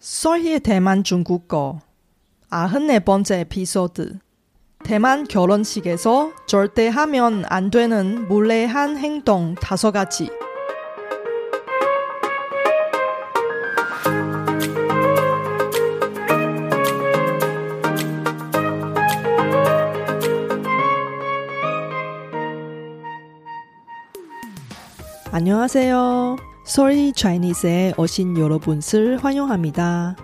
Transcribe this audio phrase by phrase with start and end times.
[0.00, 1.80] 설희의 대만 중국어
[2.48, 4.18] 아흔네 번째 에피소드
[4.82, 10.30] 대만 결혼식에서 절대 하면 안 되는 무례한 행동 다섯 가지
[25.30, 26.49] 안녕하세요.
[26.64, 30.16] 솔희 차이니스에 오신 여러분을 환영합니다.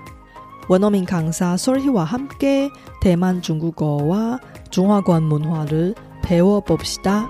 [0.68, 7.28] 원어민 강사 솔희와 함께 대만 중국어와 중화권 문화를 배워봅시다.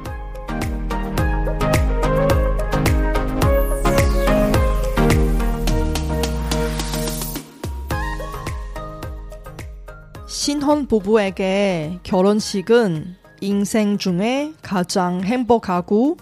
[10.26, 16.16] 신혼 부부에게 결혼식은 인생 중에 가장 행복하고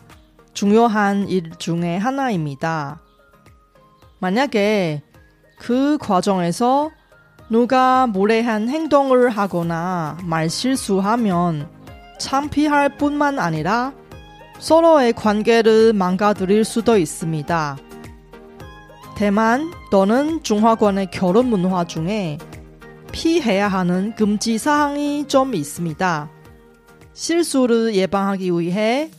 [0.54, 3.00] 중요한 일 중에 하나입니다.
[4.20, 5.02] 만약에
[5.58, 6.90] 그 과정에서
[7.50, 11.68] 누가 무례한 행동을 하거나 말 실수하면
[12.18, 13.92] 창피할 뿐만 아니라
[14.58, 17.76] 서로의 관계를 망가뜨릴 수도 있습니다.
[19.16, 22.38] 대만 또는 중화권의 결혼 문화 중에
[23.12, 26.30] 피해야 하는 금지 사항이 좀 있습니다.
[27.12, 29.10] 실수를 예방하기 위해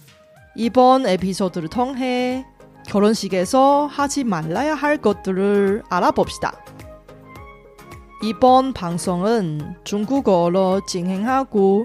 [0.56, 2.46] 이번 에피소드를 통해
[2.88, 6.54] 결혼식에서 하지 말아야 할 것들을 알아봅시다.
[8.24, 11.84] 이번 방송은 중국어로 진행하고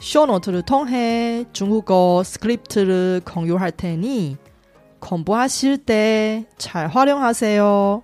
[0.00, 4.36] 쇼노트를 통해 중국어 스크립트를 공유할 테니
[5.00, 8.02] 공부하실 때 잘 활용하세요.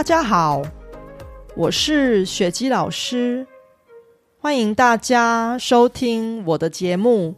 [0.00, 0.62] 大家好，
[1.54, 3.46] 我是雪姬老师，
[4.38, 7.34] 欢迎大家收听我的节目。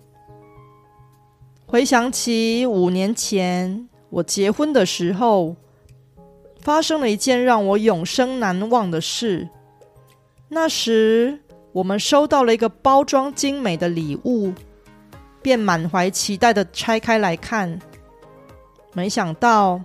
[1.67, 5.57] 回想起五年前我结婚的时候，
[6.61, 9.49] 发生了一件让我永生难忘的事。
[10.49, 11.41] 那时
[11.73, 14.53] 我们收到了一个包装精美的礼物，
[15.43, 17.77] 便满怀期待的拆开来看，
[18.95, 19.81] 没想到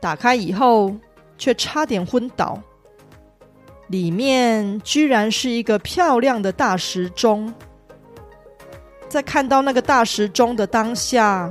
[0.00, 0.94] 打开以后。
[1.40, 2.62] 却差点昏倒。
[3.88, 7.52] 里面居然是一个漂亮的大时钟。
[9.08, 11.50] 在看到那个大时钟的当下，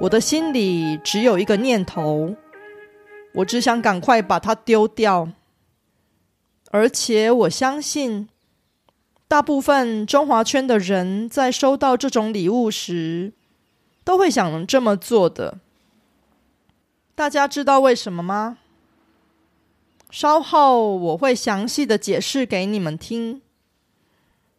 [0.00, 2.34] 我的心里只有一个念头：
[3.34, 5.28] 我只想赶快把它丢掉。
[6.72, 8.28] 而且我相信，
[9.28, 13.34] 大部分中华圈的人在收到这种礼物时，
[14.02, 15.58] 都会想这么做的。
[17.14, 18.58] 大家知道为什么吗？
[20.12, 23.40] 稍后我会详细的解释给你们听。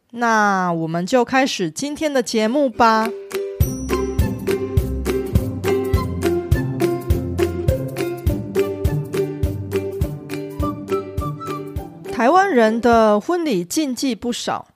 [0.10, 3.08] 那我们就开始今天的节目吧。
[12.12, 14.70] 台湾人的婚礼禁忌不少，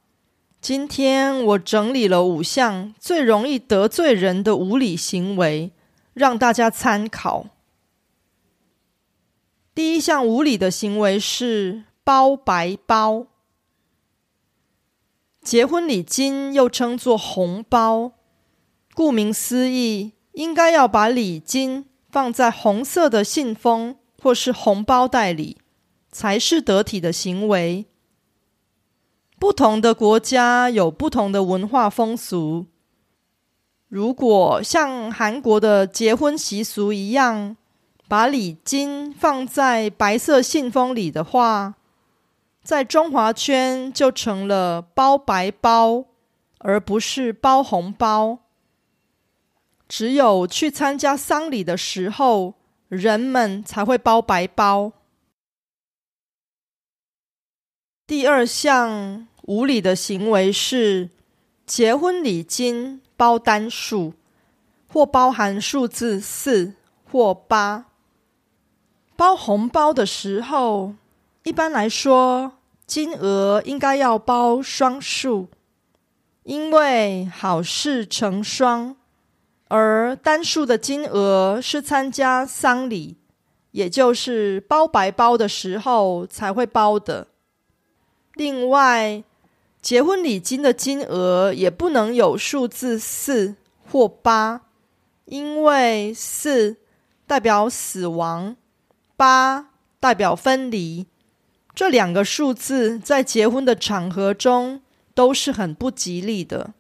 [0.61, 5.71] 今天我整理了五项最容易得罪人的无礼行为，
[6.13, 7.47] 让大家参考。
[9.77, 13.27] 第一项无理的行为是包白包。
[15.43, 18.13] 结婚礼金又称作红包，
[18.95, 25.59] 顾名思义，应该要把礼金放在红色的信封或是红包袋里，
[26.11, 27.85] 才是得体的行为。
[29.37, 32.65] 不同的国家有不同的文化风俗，
[33.87, 37.55] 如果像韩国的结婚习俗一样。
[38.07, 41.75] 把礼金放在白色信封里的话，
[42.63, 46.05] 在中华圈就成了包白包，
[46.59, 48.39] 而不是包红包。
[49.89, 52.53] 只有去参加丧礼的时候，
[52.87, 54.93] 人们才会包白包。
[58.05, 61.09] 第二项无礼的行为是
[61.65, 64.13] 结婚礼金包单数，
[64.87, 67.85] 或包含数字四或八。
[69.17, 70.93] 包红包的时候，
[71.41, 72.51] 一般来说，
[72.85, 75.47] 金额应该要包双数，
[76.43, 78.95] 因为好事成双。
[79.69, 83.17] 而单数的金额是参加丧礼，
[83.71, 87.27] 也就是包白包的时候才会包的。
[88.35, 89.23] 另外，
[89.81, 94.61] 结婚礼金的金额也不能有数字四或八，
[95.25, 96.77] 因为四
[97.25, 98.55] 代表死亡。
[99.17, 99.69] 八
[99.99, 101.07] 代表分离，
[101.73, 104.81] 这两个数字在结婚的场合中
[105.15, 106.73] 都是很不吉利的。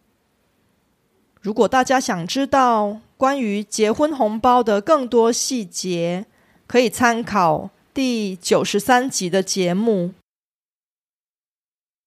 [1.41, 6.27] 如果大家想知道关于结婚红包的更多细节，
[6.67, 10.13] 可以参考第九十三集的节目。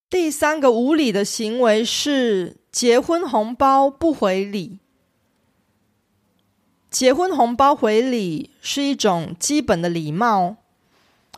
[0.08, 4.78] 第三个无礼的行为是结婚红包不回礼。
[6.90, 10.56] 结婚红包回礼是一种基本的礼貌，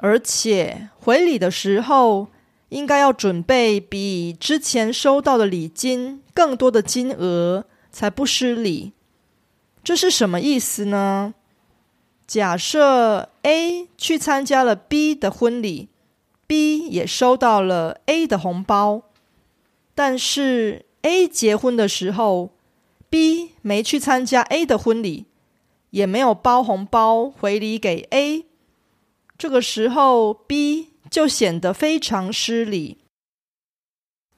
[0.01, 2.29] 而且回礼的时候
[2.71, 7.65] 应该要准备比之前收到的礼金更多的金额。
[7.95, 8.95] 才不失礼，
[9.85, 11.35] 这是什么意思呢？
[12.27, 15.91] 假设 A 去参加了 B 的婚礼
[16.47, 19.03] ，B 也收到了 A 的红包，
[19.95, 22.55] 但是 A 结婚的时候
[23.11, 25.27] ，B 没去参加 A 的婚礼，
[25.93, 28.45] 也没有包红包回礼给 A，
[29.39, 32.99] 这个时候 B 就显得非常失礼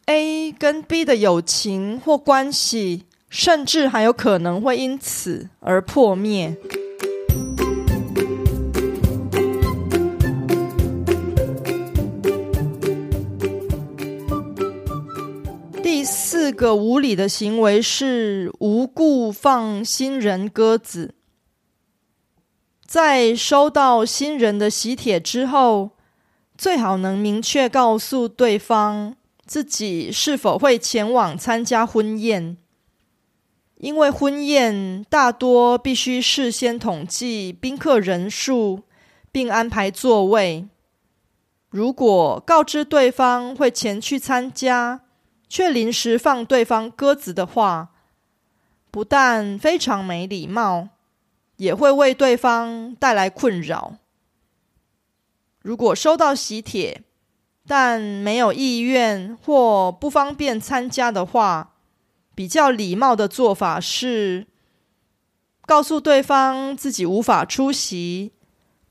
[0.06, 3.06] ，A 跟 B 的友情或关系。
[3.35, 6.56] 甚至还有可能会因此而破灭。
[15.83, 21.17] 第四个无理的行为是无故放新人鸽子。
[22.94, 25.91] 在收到新人的喜帖之后，
[26.56, 32.56] 最好能明确告诉对方自己是否会前往参加婚宴。
[33.79, 38.85] 因为婚宴大多必须事先统计宾客人数，
[39.32, 40.69] 并安排座位。
[41.70, 45.00] 如果告知对方会前去参加，
[45.49, 47.88] 却临时放对方鸽子的话，
[48.93, 50.90] 不但非常没礼貌，
[51.64, 53.96] 也会为对方带来困扰。
[55.62, 57.02] 如果收到喜帖，
[57.66, 61.76] 但没有意愿或不方便参加的话，
[62.34, 64.46] 比较礼貌的做法是，
[65.66, 68.32] 告诉对方自己无法出席，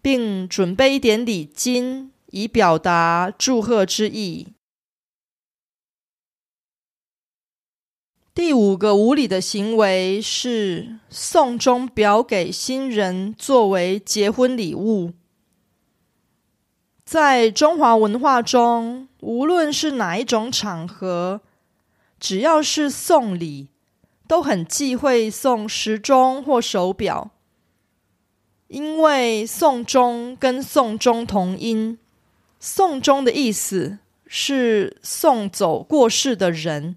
[0.01, 4.52] 并准备一点礼金，以表达祝贺之意。
[8.35, 15.13] 第五个无礼的行为是送钟表给新人作为结婚礼物。
[17.05, 21.41] 在中华文化中，无论是哪一种场合。
[22.19, 23.67] 只要是送礼，
[24.27, 27.29] 都很忌讳送时钟或手表，
[28.67, 31.99] 因为送钟跟送钟同音。
[32.59, 36.95] 送钟的意思是送走过世的人，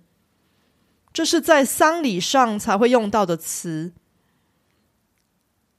[1.16, 3.94] 这是在丧礼上才会用到的词。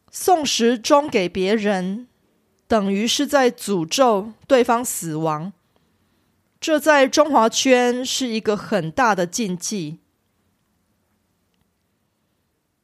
[0.09, 2.07] 送时钟给别人，
[2.67, 5.53] 等于是在诅咒对方死亡。
[6.59, 9.99] 这在中华圈是一个很大的禁忌。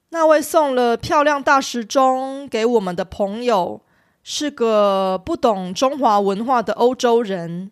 [0.10, 3.82] 那位送了漂亮大时钟给我们的朋友，
[4.24, 7.72] 是个不懂中华文化的欧洲人。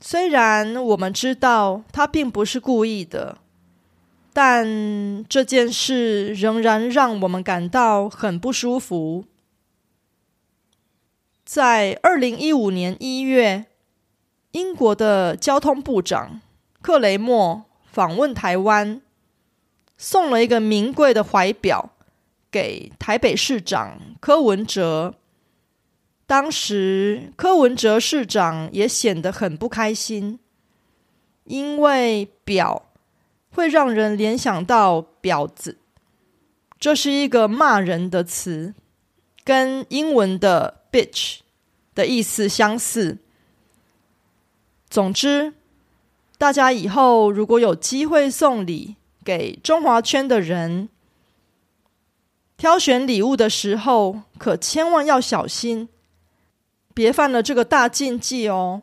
[0.00, 3.38] 虽然我们知道他并不是故意的，
[4.36, 9.24] 但这件事仍然让我们感到很不舒服。
[11.42, 13.64] 在二零一五年一月。
[14.52, 16.40] 英国的交通部长
[16.80, 19.02] 克雷默访问台湾，
[19.98, 21.90] 送了一个名贵的怀表
[22.50, 25.14] 给台北市长柯文哲。
[26.26, 30.38] 当时柯文哲市长也显得很不开心，
[31.44, 32.85] 因为表
[33.56, 35.78] 会让人联想到婊子，
[36.78, 38.74] 这是一个骂人的词，
[39.44, 41.38] 跟英文的 bitch
[41.94, 43.16] 的意思相似。
[44.90, 45.54] 总之，
[46.36, 50.90] 大家以后如果有机会送礼给中华圈的人，
[52.58, 55.88] 挑选礼物的时候可千万要小心，
[56.92, 58.82] 别犯了这个大禁忌哦。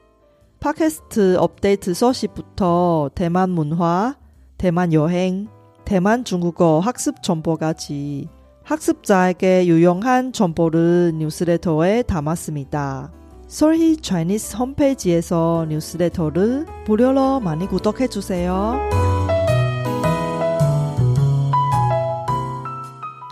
[0.61, 4.15] 팟캐스트 업데이트 소식부터 대만 문화,
[4.59, 5.47] 대만 여행,
[5.85, 8.29] 대만 중국어 학습 정보까지
[8.61, 13.11] 학습자에게 유용한 정보를 뉴스레터에 담았습니다.
[13.47, 18.75] Sorry Chinese 홈페이지에서 뉴스레터를 무료로 많이 구독해 주세요.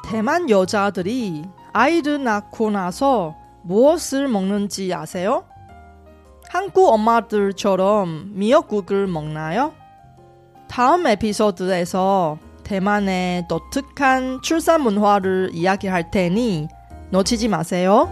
[0.09, 1.43] 대만 여자들이
[1.74, 5.43] 아이를 낳고 나서 무엇을 먹는지 아세요?
[6.50, 9.72] 한국 엄마들처럼 미역국을 먹나요?
[10.68, 16.68] 다음 에피소드에서 대만의 독특한 출산 문화를 이야기할 테니
[17.12, 18.10] 놓치지 마세요.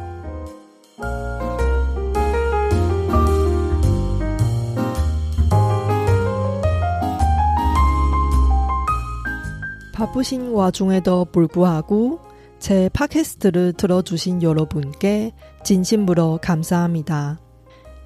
[9.95, 12.19] 바쁘신 와중에도 불구하고
[12.59, 15.31] 제 팟캐스트를 들어주신 여러분께
[15.63, 17.39] 진심으로 감사합니다.